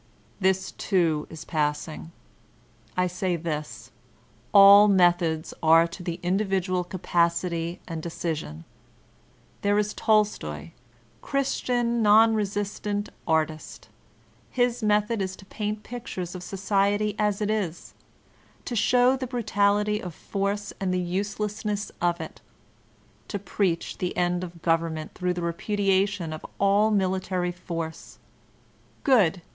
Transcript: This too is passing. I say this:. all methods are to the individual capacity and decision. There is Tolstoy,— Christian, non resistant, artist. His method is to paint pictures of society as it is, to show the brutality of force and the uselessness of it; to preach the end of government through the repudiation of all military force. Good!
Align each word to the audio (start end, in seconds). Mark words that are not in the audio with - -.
This 0.39 0.71
too 0.71 1.27
is 1.29 1.45
passing. 1.45 2.11
I 2.97 3.05
say 3.05 3.35
this:. 3.35 3.91
all 4.51 4.87
methods 4.87 5.53
are 5.61 5.85
to 5.85 6.01
the 6.01 6.19
individual 6.23 6.83
capacity 6.83 7.79
and 7.87 8.01
decision. 8.01 8.63
There 9.61 9.77
is 9.77 9.93
Tolstoy,— 9.93 10.71
Christian, 11.21 12.01
non 12.01 12.33
resistant, 12.33 13.09
artist. 13.27 13.89
His 14.49 14.81
method 14.81 15.21
is 15.21 15.35
to 15.35 15.45
paint 15.45 15.83
pictures 15.83 16.33
of 16.33 16.41
society 16.41 17.15
as 17.19 17.39
it 17.39 17.51
is, 17.51 17.93
to 18.65 18.75
show 18.75 19.15
the 19.15 19.27
brutality 19.27 20.01
of 20.01 20.15
force 20.15 20.73
and 20.79 20.91
the 20.91 20.99
uselessness 20.99 21.91
of 22.01 22.19
it; 22.19 22.41
to 23.27 23.37
preach 23.37 23.99
the 23.99 24.17
end 24.17 24.43
of 24.43 24.63
government 24.63 25.13
through 25.13 25.33
the 25.35 25.43
repudiation 25.43 26.33
of 26.33 26.43
all 26.59 26.89
military 26.89 27.51
force. 27.51 28.17
Good! 29.03 29.43